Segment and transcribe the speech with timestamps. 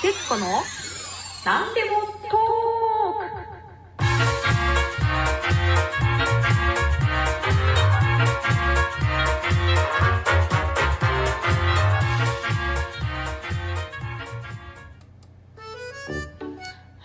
[0.00, 0.46] 徹子の
[1.44, 2.40] なんでもトー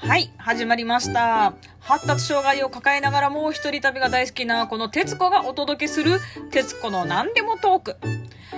[0.01, 1.53] クはい、始まりました。
[1.85, 7.97] 発達障害を抱えながらも一人旅が大好きなこの徹子がお届けする徹子の何でもトーク。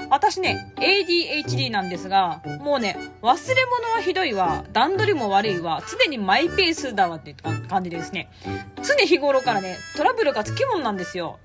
[0.10, 7.36] 私ね、ADHD なんですが、もうね、忘れ物はひどいわ、段取りも悪いわ、常にマイペースだわって
[7.68, 8.30] 感じでですね、
[8.78, 11.40] 常日頃からね、トラブルがつきもんなんですよ。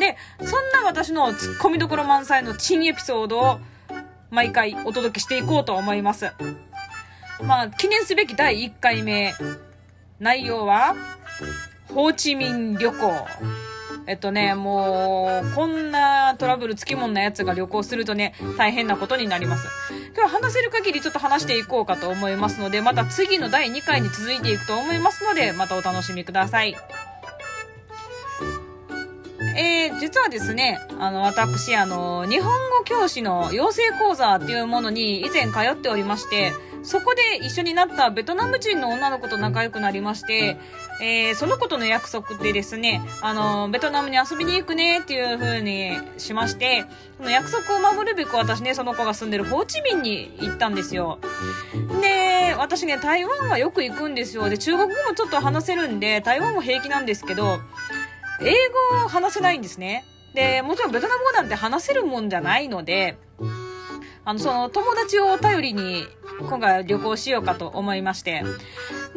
[0.00, 3.60] で、そんな私のツッコミどころ満載の珍エピソードを
[4.30, 6.32] 毎回お届けしていこうと思います。
[7.44, 9.34] まあ、記念すべき第1回目。
[10.22, 10.94] 内容は、
[11.92, 13.26] ホーチミン旅行。
[14.06, 19.66] えっとね、もう、こんなトラブルつきもんなやつが旅行するとね、大変なことになります。
[20.14, 26.76] 今日は話せる限りちょっと話していこうかと思いますので、また次の第2回に続いていくと思いますので、またお楽しみください。
[29.56, 36.52] えー、実はですね、あの、私、あの、日本語教師の養成講座っていうものに以前通っておりまして、
[36.82, 40.56] そこで一緒になったベトナム人の女の子と仲良くなりまして、
[41.00, 46.84] えー、その子との約束でですね、あの、ベトナムに遊びに行くねっていう風にしまして、
[47.18, 51.18] その約束を守るべく私ね、その子が住んでるホーチミンに行ったんですよ。
[52.00, 54.48] で、私ね、台湾はよく行くんですよ。
[54.48, 57.58] で、中国語もちょっと話せるんで、台湾も平気なんですけど、
[58.40, 58.52] 英
[58.94, 60.04] 語を話せないんですね。
[60.34, 63.16] で、もちろんベトナム語なんて話せるもんじゃないので、
[64.24, 66.06] あの、その友達を頼りに
[66.40, 68.42] 今回旅行しようかと思いまして。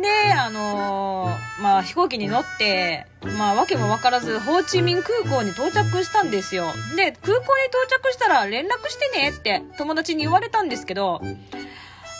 [0.01, 3.05] で、あのーまあ、飛行機に乗って、
[3.37, 6.65] まあ、わけもわからず、ホーチミン空港に到着したんですよ。
[6.95, 11.21] で、空港に到着したら連絡してねって友達に言われたんですけど、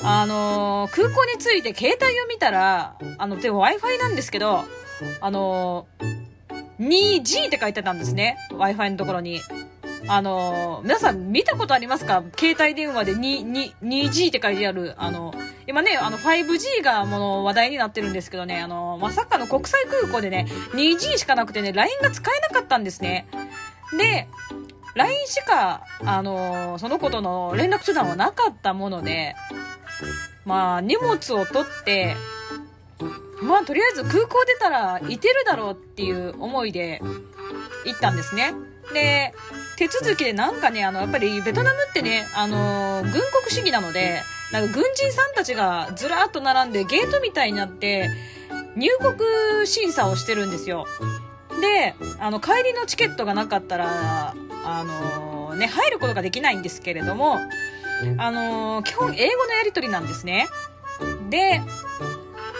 [0.04, 4.64] あのー空港に着いて携帯を見たら、あの、でも Wi-Fi なんですけど、
[5.22, 6.26] あのー
[6.80, 8.38] 2G って書いてたんですね。
[8.52, 9.42] Wi-Fi のところに。
[10.08, 12.24] あの皆さん見たことありますか？
[12.38, 15.34] 携帯電話で 2G って書いてある、あの、
[15.68, 23.28] 今ね、あの 5G がもう話題になってるんですけどね、あの、まさかの国際空港でね、2G しかなくてね、LINE が使えなかったんですね。
[23.98, 24.28] で、
[24.94, 29.36] LINE しか、あの、その子との連絡手段はなかったもので、
[30.46, 32.16] まあ、荷物を取って、
[33.42, 37.02] まあ、とりあえず空港出たらいてるだろうっていう思いで
[37.86, 38.54] 行ったんですね。
[38.94, 39.34] で、
[39.78, 48.10] 手続きでなんかね、あの、やっぱりベトナムってね、あの、軍国主義なので、なんか軍人さんたちがずらーっと並んでゲートみたいになって、
[48.76, 50.86] 入国審査をしてるんですよ。
[51.62, 54.36] で、あの、帰りのチケットがなかったら、
[54.66, 57.40] あの、ね、入ることができないんですけれども、
[58.18, 60.48] あの、基本英語のやり取りなんですね。
[61.30, 61.62] で、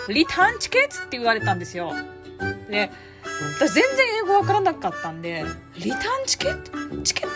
[0.08, 1.94] リターンチケットって言われたんですよ。
[2.70, 2.92] で、
[3.58, 5.46] 私全然英語わからなかったんで、
[5.78, 6.72] リターンチケット？
[7.04, 7.30] チケッ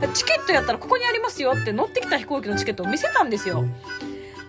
[0.00, 0.08] ト？
[0.12, 3.64] チケットやったらここにありますよって乗ってきた飛行機のチケットを見せたんですよ。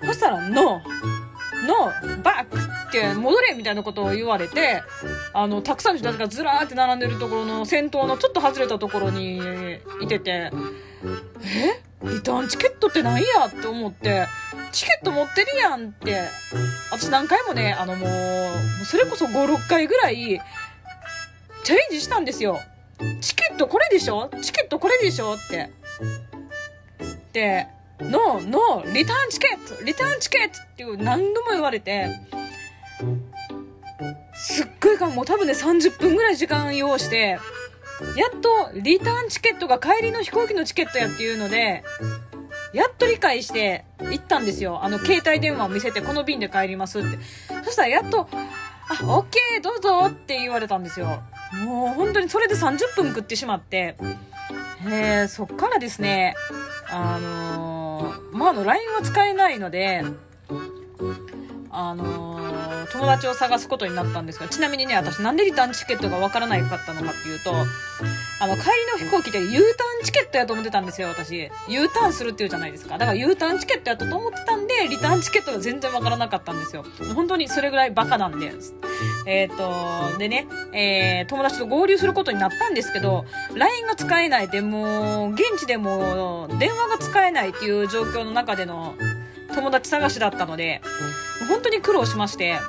[0.04, 4.84] そしたら、ノー、ノー、バックって戻れみたいなことを言われて、
[5.34, 9.38] あの、たくさんの人たちがずらーって並んでるところの先頭のちょっと外れたところに
[10.02, 10.52] いてて、
[11.42, 11.88] え？
[12.04, 14.28] リターンチケットってなんやって思って、
[14.72, 16.22] チケット持ってるやんって、
[16.92, 20.40] 私何回もね、あのもう、それこそ5、6回ぐらい、
[21.68, 22.62] チャレンジしたんですよ。
[23.20, 24.32] チケットこれでしょ？
[24.42, 25.34] チケットこれでしょ？
[25.34, 25.70] って。
[27.34, 27.68] で、
[28.00, 32.08] ノー、ノー、リターンチケットリターンチケットっていう何度も言われて、
[34.34, 37.38] すっごいかもう多分ね30分ぐらい時間要して、
[38.16, 41.84] やっとリターンチケットが帰りの飛行機のチケットやっていうので、
[42.72, 44.86] やっと理解して行ったんですよ。
[44.86, 47.18] あの、携帯電話を見せて、この便で帰りますって。
[47.66, 48.38] そしたらやっと、あ、
[49.04, 51.22] オッケー、どうぞって言われたんですよ。
[51.54, 53.96] もう本当にそれで30分食ってしまって、
[54.86, 56.36] えー、そっからですね、
[56.90, 60.04] あのー、まあ、あの、LINE は使えないので、
[61.72, 62.38] あのー
[62.92, 67.54] 友達を探すことになったんですが、ちなみにね、私なんでリターンチケットがわからないかったのかっていうと、
[68.40, 69.60] あの、帰りの飛行機で U ター
[70.02, 71.50] ンチケットやと思ってたんですよ、私。
[71.68, 72.98] U ターンするっていうじゃないですか。
[72.98, 76.86] だから U ターンチケットやったと思ってたんで、リターンチケットが全然わからなかったんですよ。
[77.16, 78.76] 本当にそれぐらいバカなんです。
[79.26, 83.26] えっ、と、でね、えー、友達と合流することになったんですけど、
[83.56, 88.96] LINE が使えないで、もう、現地でも電話が使えないっていう状況の中での
[89.56, 90.82] 友達探しだったので、
[91.50, 92.60] 本当に苦労しまして、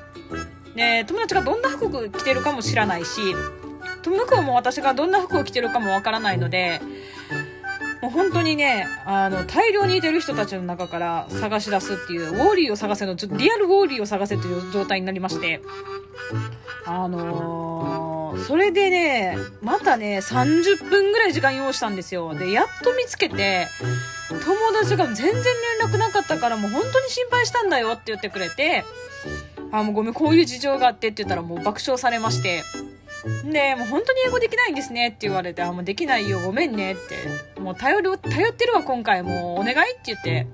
[0.75, 3.21] で、友達がどんな服着てるかも知らないし、
[4.03, 6.81] 向こうも私がどんな服を着てるかもわからないので、
[8.01, 15.61] もう本当にね、あの、大量にいてる人たちの中から探し出すっていう、ウォーリーを探せの、ちょっとリアルウォーリーを探せという状態になりまして、
[16.85, 22.35] あのー、それでね、またね、30分ぐらい時間用意したんですよ。
[22.35, 23.67] で、やっと見つけて、
[24.29, 28.85] 友達が全然連絡なかったからもう本当に心配したんだよって言ってくれて、
[29.73, 32.63] あ、もうごめん、こういう事情があってって言ったらもう爆笑されまして、
[33.45, 36.97] で、もう本当に英語できないんですねって言われて、あ、もうできないよ、ごめんねっ
[37.55, 37.61] て。
[37.61, 39.23] もう頼る、頼ってるわ、今回。
[39.23, 40.47] もうお願いって言って。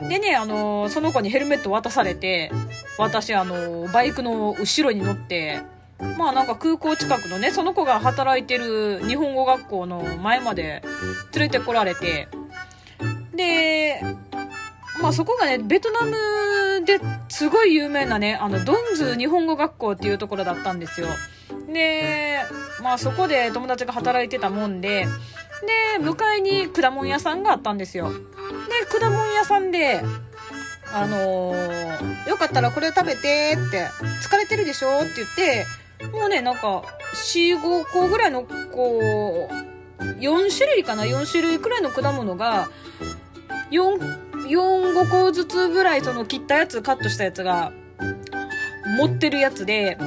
[0.00, 2.50] でね、あのー、その子にヘルメット渡されて、
[2.98, 5.60] 私、あのー、バイクの後ろに乗って、
[6.18, 10.82] まあなんか空港近くのね、その子が働いてる日本語学校の前まで
[11.32, 12.28] 連れてこられて、
[13.34, 14.02] で、
[15.00, 21.06] まあそこがね、ベトナムですごい有名なね、あの、ドンズ日本語学校っていうところだったんですよ。
[21.72, 22.40] で、
[22.82, 25.06] まあそこで友達が働いてたもんで、
[25.96, 28.10] で、向かいに果物屋さんがあったんですよ。
[28.10, 30.02] で、果物屋さんで、
[30.92, 33.88] あのー、よかったらこれ食べてって、
[34.22, 35.66] 疲れてるでしょって言って、
[36.12, 36.82] もうね、なんか、
[37.14, 42.68] 4、5個ぐらいの、こう、4種類かな ?4 種類くらいの果物が、
[43.70, 43.98] 4、
[44.48, 47.72] 4、5個ずつぐらいその切ったやつ、カットしたやつが、
[48.98, 49.98] 持ってるやつで、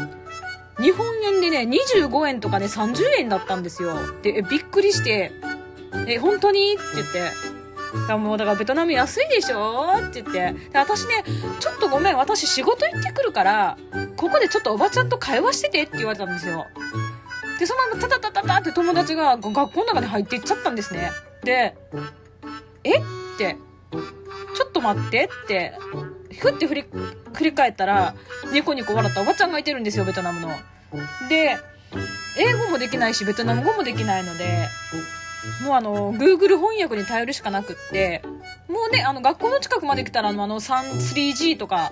[0.79, 3.95] 日本円でね、25円とかね、30円だったんですよ。
[4.21, 5.31] で、びっくりして、
[6.07, 6.74] え、本当に？
[6.74, 7.31] って言って。
[8.07, 9.94] だもうだからベトナム安いでしょ？
[9.97, 10.69] って言って。
[10.69, 11.24] で、私ね、
[11.59, 13.77] ちょっとごめん、私仕事行ってくるから、
[14.18, 16.65] ここでちょっとおばちゃんと会話しててって言われたんですよ。
[17.59, 21.12] で、そのままタタタタタって友達が学校の中に入っていっちゃったんですね。
[21.44, 21.75] で、
[22.83, 22.97] え？
[23.00, 23.01] っ
[23.38, 23.57] て、
[24.56, 25.74] ちょっと待ってって、
[26.39, 26.86] ふって振り、
[27.34, 28.16] 振り返ったら、
[28.51, 30.50] ニコニコ笑ったおばちゃんがいてるんですよ、ベトナムの。
[31.30, 31.57] で、
[32.38, 34.68] 英語もできないし、ベトナム語もできないので、
[35.63, 38.22] もうあの、Google 翻訳に頼るしかなくって、
[38.68, 41.92] もうね、あの、学校の近くまで来たら、あの、あの、3G とか、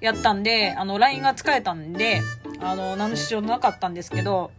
[0.00, 2.22] やったんで、あの、LINE が使えたんで、
[2.60, 4.52] あの、何の支障もなかったんですけど、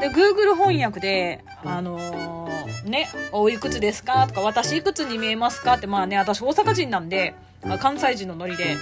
[0.00, 7.34] で、Google 翻訳で、あのー、ね、おいくつですかとか、私いくつに見えますかって、まあね、私大阪人なんで、
[7.78, 8.76] 関西人のノリで、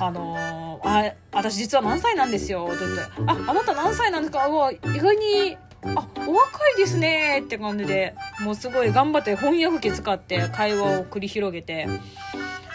[0.00, 4.46] あのー、あ、私実は何歳なんですよ、って言って、あ、あなた何歳なんですか？
[4.48, 5.56] うわ、意外に、
[5.96, 11.88] あ、お若いですねって感じで、もうすごい頑張って翻訳機使って会話を繰り広げて、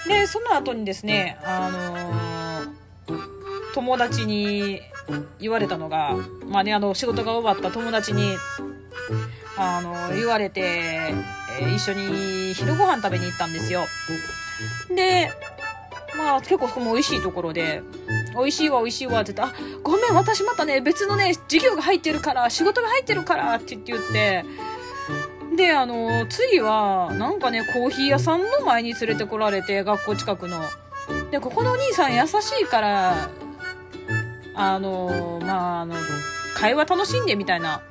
[0.08, 4.82] で、その後にですね、あのー、友達に
[5.40, 6.16] 言われたのが、
[6.48, 8.36] まあね、あの、仕事が終わった友達に、
[9.58, 13.86] あの、言われて、えー、一緒に昼ご飯食べに行ったんですよ。
[14.94, 15.32] で、
[16.18, 17.82] まあ結構そこも美味しいところで、
[18.36, 24.46] 美味しいわ美味しいわって言って、あ、ごめん、私またね、別のね、授業が入ってるから、仕事が入ってるからって言って、
[25.56, 30.62] で、あの、次は、なんかね、コーヒー屋さんの前に連れてこられて、学校近くの。
[31.32, 33.30] で、ここのお兄さん優しいから、
[34.56, 35.96] あの、まあ、あの、
[36.56, 37.82] 会話楽しんでみたいな、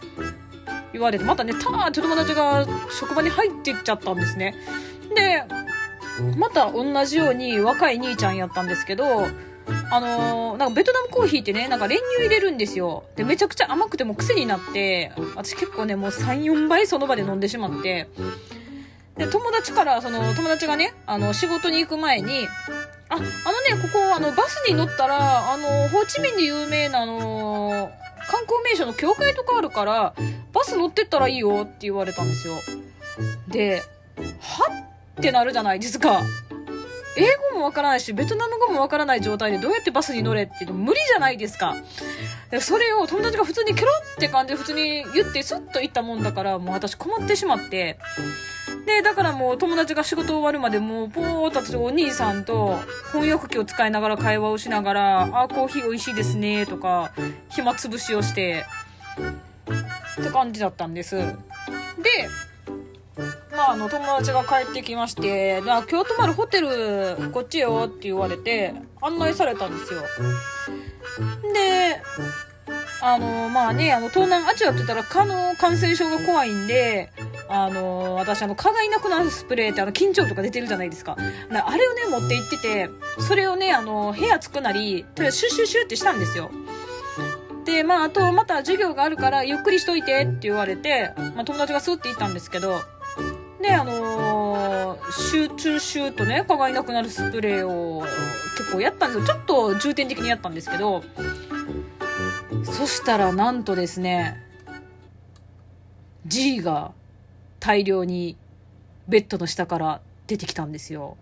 [0.92, 4.54] 言われて、またね、たーって友達が職場に入ってっちゃったんですね。
[5.14, 5.44] で、
[6.36, 9.26] また同じように若い兄ちゃんやったんですけど、
[9.90, 13.04] あのー、なんかベトナムコーヒーってね、なんか練乳入れるんですよ。
[13.16, 18.08] で、めちゃくちゃ甘くても癖になって、私結構ね、もう3、4倍その場で飲んでしまって、
[19.16, 22.46] で、友達から、その、友達がね、あの、仕事に行く前に、
[23.08, 23.30] あ、あのね、
[23.80, 27.90] ここ、あの、バスに乗ったら、あの、ホーチミンで有名な、あの、
[28.28, 30.14] 観光名所の教会とかあるから、
[30.52, 32.54] バス乗ってったらいいよって言われたんですよ。
[33.48, 33.82] で、
[35.18, 36.22] ってなるじゃないですか。
[37.16, 41.76] 英語もわからないし、ベトナム語もわからない状態でどうやってバスに乗れっていうの無理じゃないですか。
[42.60, 47.98] それを友達が普通にケロって感じで普通に言ってスッと言ったもんだから、もう私困ってしまって。
[48.84, 52.78] で、だからもう友達が仕事終わるまでもうぽーっと私お兄さんと
[53.12, 57.12] 翻訳機を使いながら会話をしながら、あ、コーヒー美味しいですねとか、
[57.48, 58.66] 暇つぶしをして、
[60.20, 61.16] って感じだったんです。
[61.16, 61.24] で、
[63.56, 70.02] まあ、あの、友達が帰ってきまして、じゃあ今日泊まるホテル、こっちよって言われて、案内されたんですよ。
[71.52, 72.02] で、
[73.00, 77.10] あの、まあね、あの、東南アジアって言ったら蚊の感染症が怖いんで、
[77.48, 81.16] あの、私あの、蚊がいなくなるスプレーってあの、緊張とか出てるじゃないですか。
[81.18, 86.50] あれをね、持って行ってて、それをね、あの、部屋着くなり、とりあえずシュッシュッシュってしたんですよ。
[87.64, 92.80] で、まあ、あと、また授業があるから、ゆっくりしといてって言われて、まあ、友達がスーって言ったんですけど、
[93.64, 98.02] で、あのー、集中シューとね、蚊がいなくなるスプレーを
[98.58, 99.26] 結構やったんですよ。
[99.26, 101.02] ちょっと重点的にやったんですけど、
[102.62, 104.42] そしたらなんとですね、
[106.26, 106.92] G が
[107.58, 108.36] 大量に
[109.08, 111.16] ベッドの下から出てきたんですよ。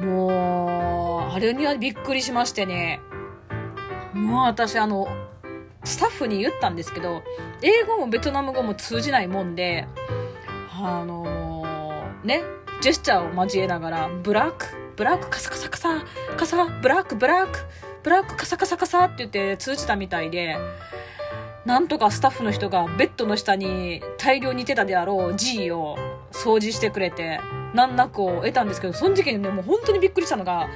[0.00, 3.00] もう、あれにはびっくりしましてね。
[4.12, 5.08] もう私あの、
[5.84, 7.22] スタッフに言ったんですけど、
[7.60, 9.86] 英語もベトナム語も通じないもんで、
[10.70, 12.42] あのー、ね、
[12.80, 16.04] ジェスチャーを交えながら、ブラック、ブラックカサカサカサ、
[16.36, 17.58] カサ、ブラック、ブラック、
[18.02, 20.56] ブラックカサカサカサって言って通じたみたいで、
[21.64, 25.96] なんとかスタッフの人がベッドの下に大量にいてたであろう G を
[26.32, 27.38] 掃除してくれて、
[27.74, 30.68] 難なくを得たんですけど、その時にね、もう本当にびっくりしたのが、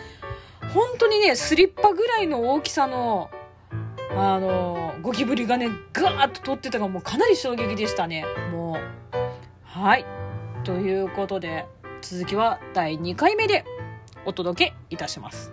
[0.72, 3.30] 本当にね、スリッパぐらいの大きさの、
[4.18, 8.24] あの、ゴキブリがね、ガーッと取ってたがもうかなり衝撃でしたね。
[8.50, 9.18] もう。
[9.62, 10.06] はい。
[10.64, 11.66] ということで、
[12.00, 13.64] 続きは第2回目で
[14.24, 15.52] お届けいたします。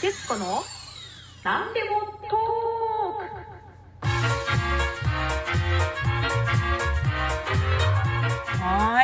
[0.00, 0.62] 徹子の
[1.44, 2.17] 何でも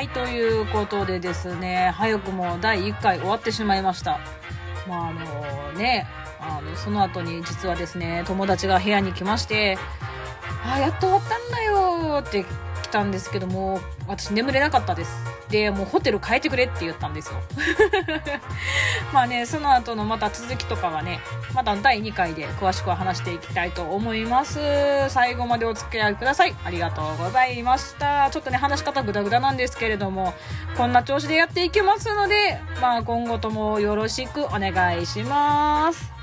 [0.04, 4.20] はいということでですね早くも第1回終わってしまいました。
[4.86, 6.06] まああのね
[6.38, 9.78] あのその後に実はですね友達が部屋に来まして
[10.62, 12.44] 「あやっと終わったんだよ」って
[12.82, 15.33] 来たんですけども私眠れなかったです。
[15.48, 17.40] で、もうホテル変えてくれって言ったんですよ。
[19.12, 21.20] まあね、その後のまた続きとかはね、
[21.54, 24.58] また第2回で詳しくは話していきたいと思います。
[25.08, 26.54] 最後までお付き合いください。
[26.64, 28.30] ありがとうございました。
[28.30, 30.34] ちょっとね、話し方グダグダなんですけれども、
[30.76, 36.13] こんな調子でやっていきますので、まあ今後ともよろしくお願いします。